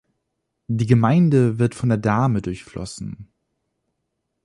Die 0.65 0.87
Gemeinde 0.87 1.59
wird 1.59 1.75
von 1.75 1.89
der 1.89 1.99
Dahme 1.99 2.41
durchflossen. 2.41 3.27